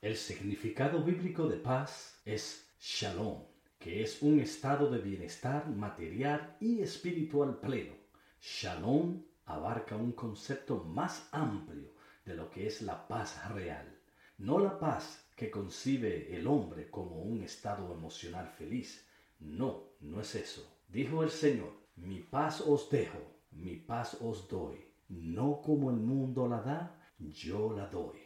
[0.00, 3.42] El significado bíblico de paz es shalom,
[3.80, 7.94] que es un estado de bienestar material y espiritual pleno.
[8.40, 11.90] Shalom abarca un concepto más amplio
[12.24, 13.92] de lo que es la paz real.
[14.38, 19.04] No la paz que concibe el hombre como un estado emocional feliz.
[19.40, 20.78] No, no es eso.
[20.86, 23.18] Dijo el Señor, mi paz os dejo,
[23.50, 24.78] mi paz os doy.
[25.08, 28.17] No como el mundo la da, yo la doy.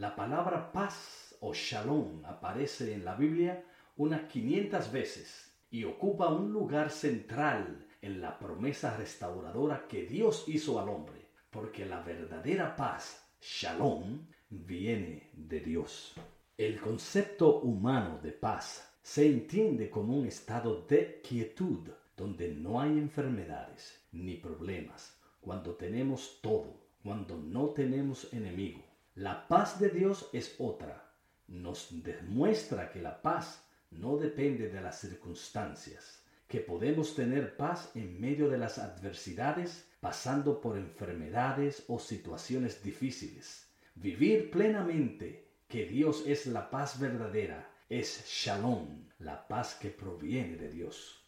[0.00, 3.62] La palabra paz o shalom aparece en la Biblia
[3.98, 10.80] unas 500 veces y ocupa un lugar central en la promesa restauradora que Dios hizo
[10.80, 16.14] al hombre, porque la verdadera paz, shalom, viene de Dios.
[16.56, 22.92] El concepto humano de paz se entiende como un estado de quietud, donde no hay
[22.92, 28.89] enfermedades ni problemas, cuando tenemos todo, cuando no tenemos enemigo.
[29.16, 31.12] La paz de Dios es otra.
[31.48, 38.20] Nos demuestra que la paz no depende de las circunstancias, que podemos tener paz en
[38.20, 43.68] medio de las adversidades, pasando por enfermedades o situaciones difíciles.
[43.96, 50.70] Vivir plenamente que Dios es la paz verdadera, es shalom, la paz que proviene de
[50.70, 51.19] Dios.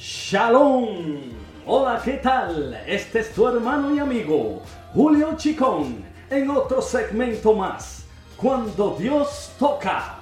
[0.00, 1.18] Shalom.
[1.66, 2.72] Hola, ¿qué tal?
[2.86, 4.62] Este es tu hermano y amigo
[4.94, 8.04] Julio Chicón en otro segmento más,
[8.36, 10.18] cuando Dios toca.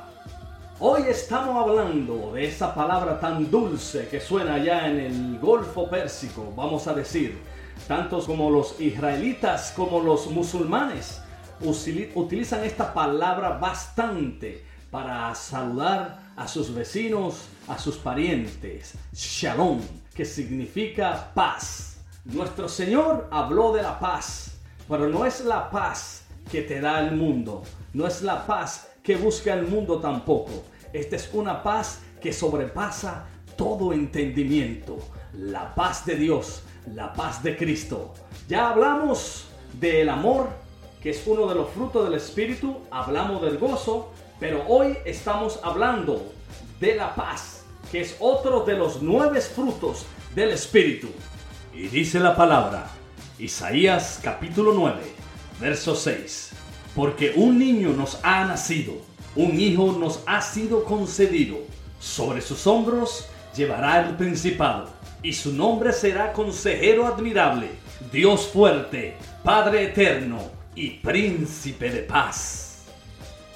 [0.81, 6.55] Hoy estamos hablando de esa palabra tan dulce que suena allá en el Golfo Pérsico,
[6.57, 7.39] vamos a decir,
[7.87, 11.21] tantos como los israelitas como los musulmanes
[11.61, 18.95] utilizan esta palabra bastante para saludar a sus vecinos, a sus parientes.
[19.13, 19.81] Shalom,
[20.15, 21.99] que significa paz.
[22.27, 24.59] Nuestro Señor habló de la paz,
[24.89, 29.17] pero no es la paz que te da el mundo, no es la paz que
[29.17, 30.65] busca el mundo tampoco.
[30.93, 33.27] Esta es una paz que sobrepasa
[33.57, 34.99] todo entendimiento.
[35.33, 36.63] La paz de Dios,
[36.95, 38.15] la paz de Cristo.
[38.49, 39.47] Ya hablamos
[39.79, 40.49] del amor,
[41.03, 46.33] que es uno de los frutos del Espíritu, hablamos del gozo, pero hoy estamos hablando
[46.81, 51.09] de la paz, que es otro de los nueve frutos del Espíritu.
[51.73, 52.87] Y dice la palabra,
[53.39, 55.01] Isaías capítulo 9,
[55.61, 56.51] verso 6,
[56.95, 58.95] porque un niño nos ha nacido,
[59.35, 61.59] un hijo nos ha sido concedido,
[61.99, 64.91] sobre sus hombros llevará el principado,
[65.23, 67.71] y su nombre será consejero admirable,
[68.13, 70.39] Dios fuerte, Padre eterno
[70.75, 72.66] y príncipe de paz.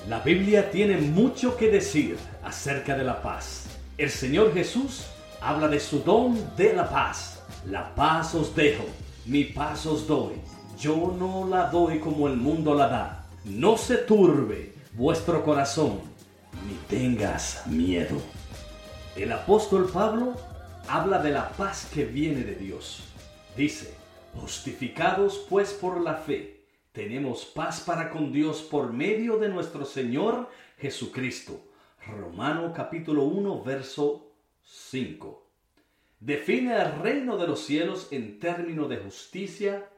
[0.09, 3.66] La Biblia tiene mucho que decir acerca de la paz.
[3.99, 5.05] El Señor Jesús
[5.43, 7.43] habla de su don de la paz.
[7.66, 8.84] La paz os dejo,
[9.27, 10.33] mi paz os doy.
[10.78, 13.27] Yo no la doy como el mundo la da.
[13.44, 16.00] No se turbe vuestro corazón,
[16.66, 18.16] ni tengas miedo.
[19.16, 20.33] El apóstol Pablo
[20.89, 23.03] habla de la paz que viene de Dios.
[23.55, 23.94] Dice,
[24.34, 26.59] justificados pues por la fe
[26.93, 31.65] tenemos paz para con Dios por medio de nuestro Señor Jesucristo.
[32.06, 34.33] Romano capítulo 1, verso
[34.65, 35.47] 5.
[36.19, 39.89] Define el reino de los cielos en términos de justicia,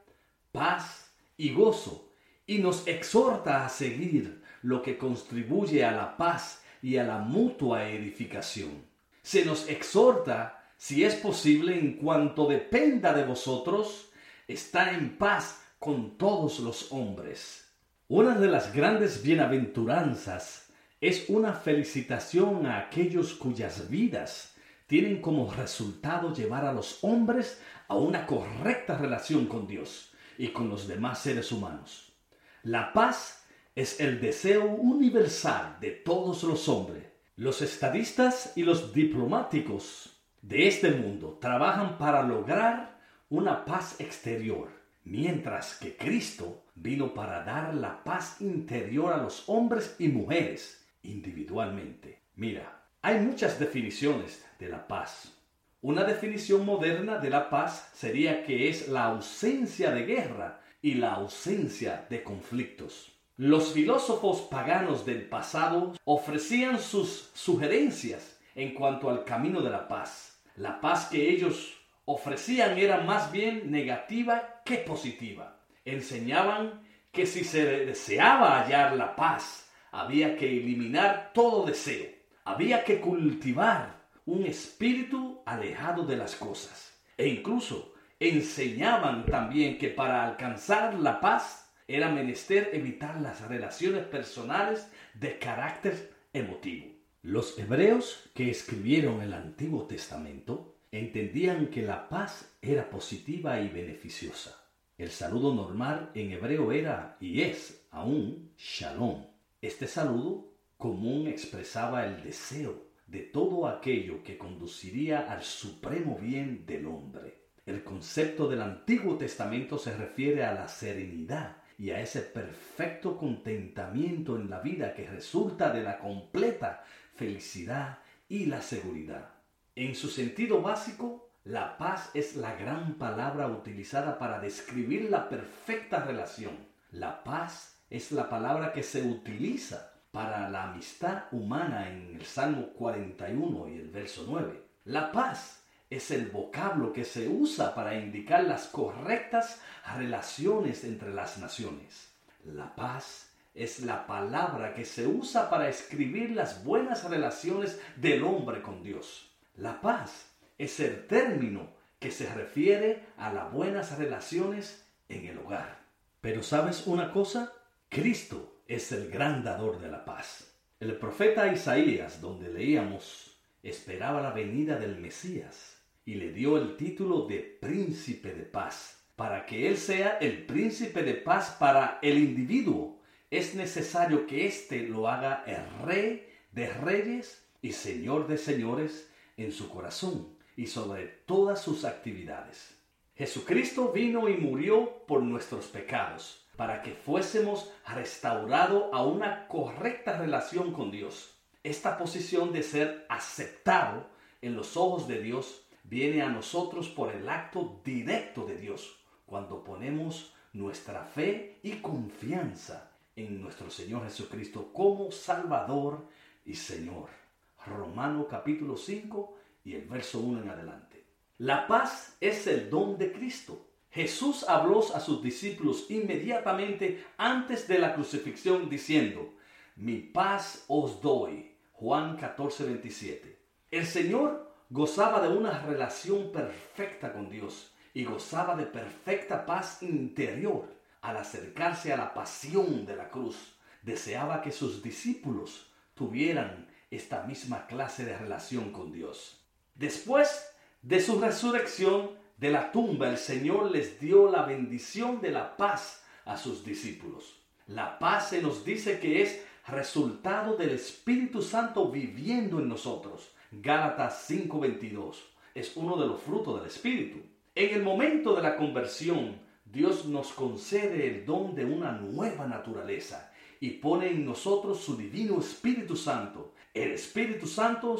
[0.51, 2.09] paz y gozo,
[2.45, 7.89] y nos exhorta a seguir lo que contribuye a la paz y a la mutua
[7.89, 8.85] edificación.
[9.23, 14.11] Se nos exhorta, si es posible, en cuanto dependa de vosotros,
[14.47, 17.69] estar en paz con todos los hombres.
[18.07, 20.69] Una de las grandes bienaventuranzas
[21.01, 24.55] es una felicitación a aquellos cuyas vidas
[24.87, 30.69] tienen como resultado llevar a los hombres a una correcta relación con Dios y con
[30.69, 32.13] los demás seres humanos.
[32.61, 33.43] La paz
[33.75, 37.03] es el deseo universal de todos los hombres.
[37.35, 45.75] Los estadistas y los diplomáticos de este mundo trabajan para lograr una paz exterior mientras
[45.75, 52.19] que Cristo vino para dar la paz interior a los hombres y mujeres individualmente.
[52.35, 55.33] Mira, hay muchas definiciones de la paz.
[55.81, 61.13] Una definición moderna de la paz sería que es la ausencia de guerra y la
[61.13, 63.11] ausencia de conflictos.
[63.35, 70.39] Los filósofos paganos del pasado ofrecían sus sugerencias en cuanto al camino de la paz.
[70.55, 71.73] La paz que ellos
[72.05, 75.59] ofrecían era más bien negativa que positiva.
[75.85, 82.11] Enseñaban que si se deseaba hallar la paz, había que eliminar todo deseo,
[82.45, 86.93] Había que cultivar un espíritu alejado de las cosas.
[87.15, 94.89] E incluso enseñaban también que para alcanzar la paz era menester evitar las relaciones personales
[95.13, 96.87] de carácter emotivo.
[97.21, 104.63] Los hebreos que escribieron el Antiguo Testamento entendían que la paz era positiva y beneficiosa.
[104.95, 109.25] El saludo normal en hebreo era y es aún shalom.
[109.59, 116.85] Este saludo común expresaba el deseo de todo aquello que conduciría al supremo bien del
[116.85, 117.41] hombre.
[117.65, 124.35] El concepto del Antiguo Testamento se refiere a la serenidad y a ese perfecto contentamiento
[124.35, 126.83] en la vida que resulta de la completa
[127.15, 127.97] felicidad
[128.29, 129.42] y la seguridad.
[129.75, 135.99] En su sentido básico, la paz es la gran palabra utilizada para describir la perfecta
[136.03, 136.55] relación.
[136.91, 142.67] La paz es la palabra que se utiliza para la amistad humana en el Salmo
[142.73, 144.61] 41 y el verso 9.
[144.85, 149.59] La paz es el vocablo que se usa para indicar las correctas
[149.97, 152.13] relaciones entre las naciones.
[152.45, 158.61] La paz es la palabra que se usa para escribir las buenas relaciones del hombre
[158.61, 159.32] con Dios.
[159.55, 161.69] La paz es el término
[161.99, 165.85] que se refiere a las buenas relaciones en el hogar.
[166.21, 167.53] Pero ¿sabes una cosa?
[167.87, 170.51] Cristo es el gran dador de la paz.
[170.79, 177.27] El profeta Isaías, donde leíamos, esperaba la venida del Mesías y le dio el título
[177.27, 179.05] de príncipe de paz.
[179.15, 184.81] Para que él sea el príncipe de paz para el individuo, es necesario que éste
[184.81, 191.07] lo haga el rey de reyes y señor de señores en su corazón y sobre
[191.07, 192.77] todas sus actividades.
[193.15, 200.73] Jesucristo vino y murió por nuestros pecados para que fuésemos restaurados a una correcta relación
[200.73, 201.35] con Dios.
[201.63, 204.07] Esta posición de ser aceptado
[204.41, 209.63] en los ojos de Dios viene a nosotros por el acto directo de Dios, cuando
[209.63, 216.05] ponemos nuestra fe y confianza en nuestro Señor Jesucristo como Salvador
[216.45, 217.22] y Señor.
[217.65, 221.05] Romano capítulo 5 y el verso 1 en adelante.
[221.37, 227.77] La paz es el don de Cristo Jesús habló a sus discípulos inmediatamente antes de
[227.77, 229.35] la crucifixión diciendo,
[229.75, 231.51] mi paz os doy.
[231.73, 233.39] Juan 14, 27.
[233.69, 240.73] El Señor gozaba de una relación perfecta con Dios y gozaba de perfecta paz interior
[241.01, 243.59] al acercarse a la pasión de la cruz.
[243.83, 249.41] Deseaba que sus discípulos tuvieran esta misma clase de relación con Dios.
[249.75, 250.47] Después
[250.81, 256.03] de su resurrección, de la tumba el Señor les dio la bendición de la paz
[256.25, 257.39] a sus discípulos.
[257.67, 263.31] La paz se nos dice que es resultado del Espíritu Santo viviendo en nosotros.
[263.51, 265.15] Gálatas 5:22
[265.55, 267.19] es uno de los frutos del Espíritu.
[267.55, 273.31] En el momento de la conversión, Dios nos concede el don de una nueva naturaleza
[273.59, 276.42] y pone en nosotros su divino Espíritu Santo.
[276.73, 277.97] El Espíritu Santo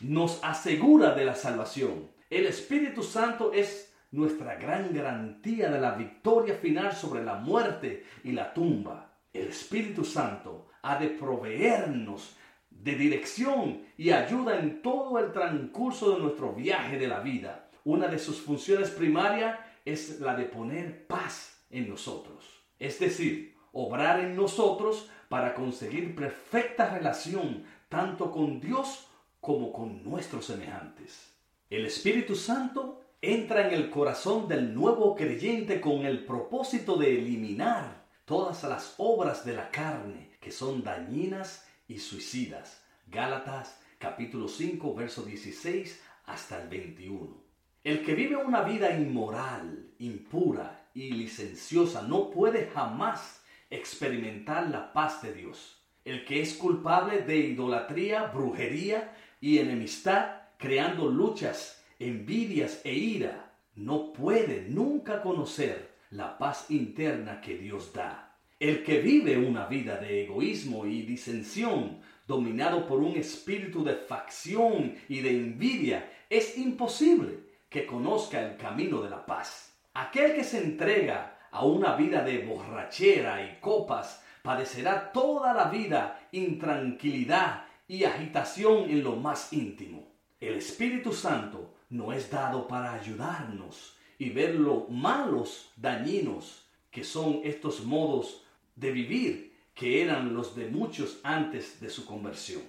[0.00, 2.10] nos asegura de la salvación.
[2.28, 8.32] El Espíritu Santo es nuestra gran garantía de la victoria final sobre la muerte y
[8.32, 9.14] la tumba.
[9.32, 12.36] El Espíritu Santo ha de proveernos
[12.68, 17.70] de dirección y ayuda en todo el transcurso de nuestro viaje de la vida.
[17.84, 22.44] Una de sus funciones primarias es la de poner paz en nosotros.
[22.78, 29.06] Es decir, obrar en nosotros para conseguir perfecta relación tanto con Dios
[29.40, 31.32] como con nuestros semejantes.
[31.70, 38.04] El Espíritu Santo entra en el corazón del nuevo creyente con el propósito de eliminar
[38.24, 42.82] todas las obras de la carne que son dañinas y suicidas.
[43.06, 47.44] Gálatas capítulo 5 verso 16 hasta el 21.
[47.82, 55.22] El que vive una vida inmoral, impura y licenciosa no puede jamás experimentar la paz
[55.22, 55.73] de Dios.
[56.04, 64.12] El que es culpable de idolatría, brujería y enemistad creando luchas, envidias e ira, no
[64.12, 68.36] puede nunca conocer la paz interna que Dios da.
[68.60, 74.94] El que vive una vida de egoísmo y disensión, dominado por un espíritu de facción
[75.08, 79.76] y de envidia, es imposible que conozca el camino de la paz.
[79.94, 86.28] Aquel que se entrega a una vida de borrachera y copas padecerá toda la vida
[86.30, 90.12] intranquilidad y agitación en lo más íntimo.
[90.38, 97.40] El Espíritu Santo no es dado para ayudarnos y ver lo malos, dañinos que son
[97.42, 98.44] estos modos
[98.76, 102.62] de vivir que eran los de muchos antes de su conversión.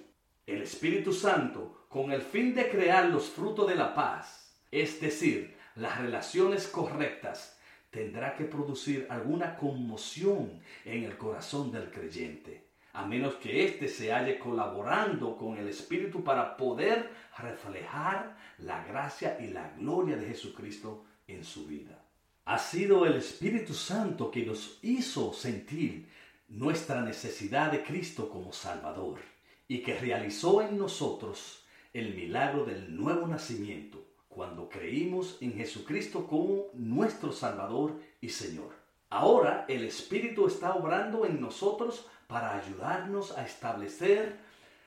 [0.46, 5.54] El Espíritu Santo, con el fin de crear los frutos de la paz, es decir,
[5.74, 7.55] las relaciones correctas,
[7.96, 14.12] tendrá que producir alguna conmoción en el corazón del creyente, a menos que éste se
[14.12, 21.06] halle colaborando con el Espíritu para poder reflejar la gracia y la gloria de Jesucristo
[21.26, 22.04] en su vida.
[22.44, 26.06] Ha sido el Espíritu Santo que nos hizo sentir
[26.48, 29.20] nuestra necesidad de Cristo como Salvador
[29.66, 34.05] y que realizó en nosotros el milagro del nuevo nacimiento
[34.36, 38.74] cuando creímos en Jesucristo como nuestro Salvador y Señor.
[39.08, 44.36] Ahora el Espíritu está obrando en nosotros para ayudarnos a establecer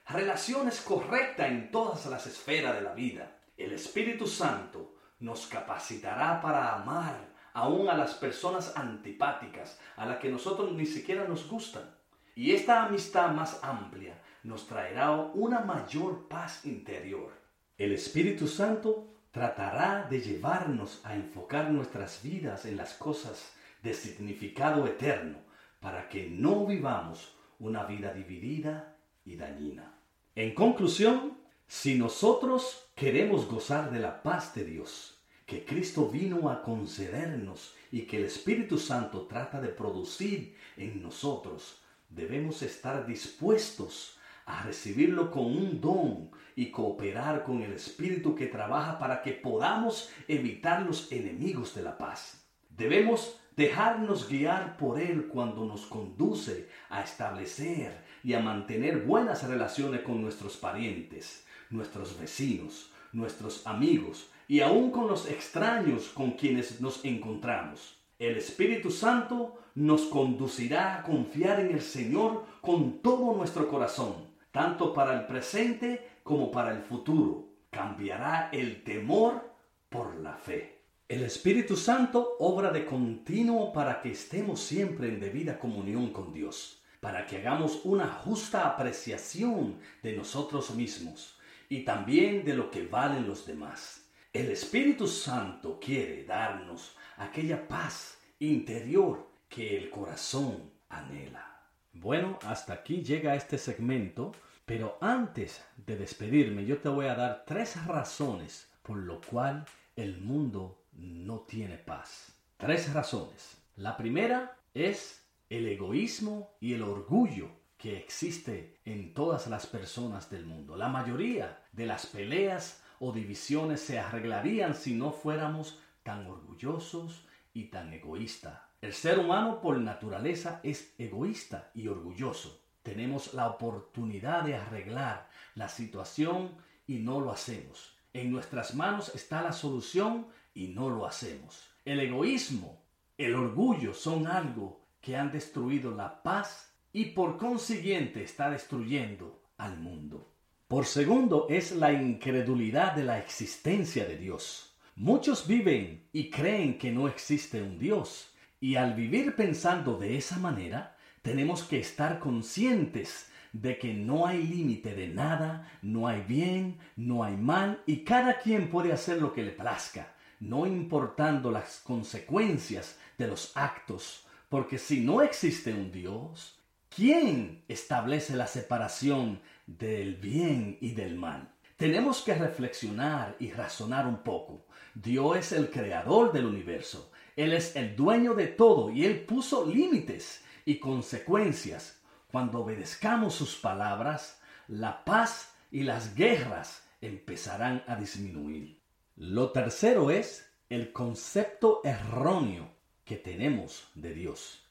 [0.07, 3.39] relaciones correctas en todas las esferas de la vida.
[3.57, 10.29] El Espíritu Santo nos capacitará para amar aún a las personas antipáticas, a las que
[10.29, 11.89] nosotros ni siquiera nos gustan.
[12.35, 17.33] Y esta amistad más amplia nos traerá una mayor paz interior.
[17.79, 23.51] El Espíritu Santo tratará de llevarnos a enfocar nuestras vidas en las cosas
[23.83, 25.38] de significado eterno
[25.79, 29.93] para que no vivamos una vida dividida y dañina.
[30.36, 36.62] En conclusión, si nosotros queremos gozar de la paz de Dios, que Cristo vino a
[36.62, 44.18] concedernos y que el Espíritu Santo trata de producir en nosotros, debemos estar dispuestos
[44.49, 50.09] a recibirlo con un don y cooperar con el Espíritu que trabaja para que podamos
[50.27, 52.43] evitar los enemigos de la paz.
[52.67, 60.01] Debemos dejarnos guiar por Él cuando nos conduce a establecer y a mantener buenas relaciones
[60.01, 67.05] con nuestros parientes, nuestros vecinos, nuestros amigos y aún con los extraños con quienes nos
[67.05, 67.99] encontramos.
[68.17, 74.93] El Espíritu Santo nos conducirá a confiar en el Señor con todo nuestro corazón tanto
[74.93, 77.49] para el presente como para el futuro.
[77.69, 79.53] Cambiará el temor
[79.89, 80.79] por la fe.
[81.07, 86.83] El Espíritu Santo obra de continuo para que estemos siempre en debida comunión con Dios,
[86.99, 93.27] para que hagamos una justa apreciación de nosotros mismos y también de lo que valen
[93.27, 94.07] los demás.
[94.31, 101.58] El Espíritu Santo quiere darnos aquella paz interior que el corazón anhela.
[101.93, 104.31] Bueno, hasta aquí llega este segmento,
[104.65, 109.65] pero antes de despedirme yo te voy a dar tres razones por lo cual
[109.96, 112.34] el mundo no tiene paz.
[112.58, 113.58] Tres razones.
[113.75, 120.46] La primera es el egoísmo y el orgullo que existe en todas las personas del
[120.46, 120.75] mundo.
[120.75, 127.65] La mayoría de las peleas o divisiones se arreglarían si no fuéramos tan orgullosos y
[127.65, 132.62] tan egoístas el ser humano por naturaleza es egoísta y orgulloso.
[132.81, 136.55] Tenemos la oportunidad de arreglar la situación
[136.88, 137.98] y no lo hacemos.
[138.13, 141.69] En nuestras manos está la solución y no lo hacemos.
[141.83, 142.81] El egoísmo,
[143.17, 149.77] el orgullo son algo que han destruido la paz y por consiguiente está destruyendo al
[149.77, 150.31] mundo.
[150.69, 154.74] Por segundo es la incredulidad de la existencia de Dios.
[154.95, 160.37] Muchos viven y creen que no existe un Dios y al vivir pensando de esa
[160.37, 166.77] manera, tenemos que estar conscientes de que no hay límite de nada, no hay bien,
[166.95, 171.79] no hay mal, y cada quien puede hacer lo que le plazca, no importando las
[171.79, 176.59] consecuencias de los actos, porque si no existe un Dios,
[176.95, 181.49] ¿quién establece la separación del bien y del mal?
[181.77, 184.65] Tenemos que reflexionar y razonar un poco.
[184.95, 187.11] Dios es el creador del universo.
[187.39, 192.01] Él es el dueño de todo y Él puso límites y consecuencias.
[192.29, 198.81] Cuando obedezcamos sus palabras, la paz y las guerras empezarán a disminuir.
[199.15, 202.72] Lo tercero es el concepto erróneo
[203.05, 204.65] que tenemos de Dios.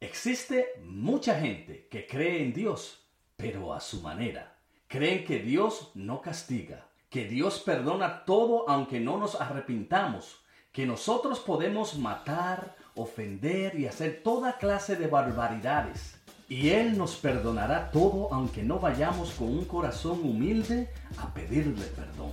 [0.00, 4.56] Existe mucha gente que cree en Dios, pero a su manera.
[4.88, 10.42] Creen que Dios no castiga, que Dios perdona todo aunque no nos arrepintamos
[10.74, 16.16] que nosotros podemos matar, ofender y hacer toda clase de barbaridades.
[16.48, 22.32] Y Él nos perdonará todo aunque no vayamos con un corazón humilde a pedirle perdón.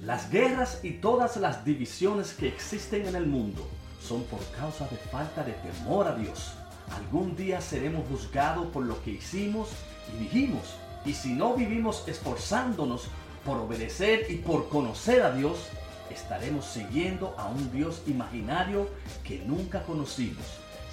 [0.00, 3.68] Las guerras y todas las divisiones que existen en el mundo
[4.00, 6.54] son por causa de falta de temor a Dios.
[6.96, 9.68] Algún día seremos juzgados por lo que hicimos
[10.14, 10.74] y dijimos.
[11.04, 13.08] Y si no vivimos esforzándonos
[13.44, 15.68] por obedecer y por conocer a Dios,
[16.14, 18.88] estaremos siguiendo a un Dios imaginario
[19.24, 20.44] que nunca conocimos,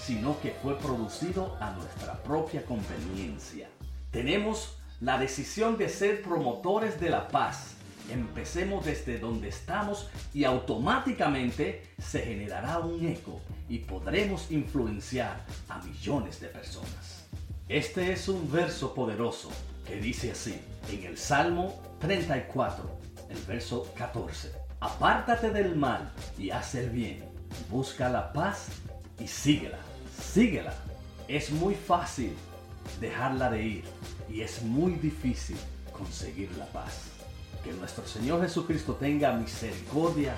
[0.03, 3.69] sino que fue producido a nuestra propia conveniencia.
[4.11, 7.75] Tenemos la decisión de ser promotores de la paz.
[8.09, 16.41] Empecemos desde donde estamos y automáticamente se generará un eco y podremos influenciar a millones
[16.41, 17.25] de personas.
[17.69, 19.49] Este es un verso poderoso
[19.87, 20.59] que dice así
[20.91, 22.99] en el Salmo 34,
[23.29, 24.60] el verso 14.
[24.81, 27.23] Apártate del mal y haz el bien.
[27.69, 28.69] Busca la paz
[29.19, 29.77] y síguela.
[30.19, 30.73] Síguela.
[31.27, 32.35] Es muy fácil
[32.99, 33.83] dejarla de ir
[34.27, 35.55] y es muy difícil
[35.95, 37.11] conseguir la paz.
[37.63, 40.33] Que nuestro Señor Jesucristo tenga misericordia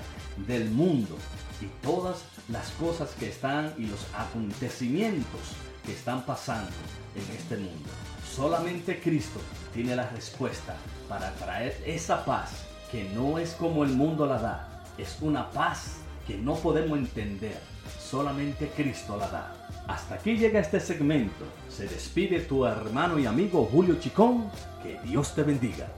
[0.46, 1.16] del mundo
[1.62, 5.40] y todas las cosas que están y los acontecimientos
[5.86, 6.70] que están pasando
[7.14, 7.88] en este mundo.
[8.30, 9.40] Solamente Cristo
[9.72, 10.76] tiene la respuesta
[11.08, 14.68] para traer esa paz que no es como el mundo la da.
[14.96, 15.96] Es una paz
[16.28, 17.58] que no podemos entender.
[17.98, 19.52] Solamente Cristo la da.
[19.88, 21.44] Hasta aquí llega este segmento.
[21.68, 24.48] Se despide tu hermano y amigo Julio Chicón.
[24.80, 25.88] Que Dios te bendiga.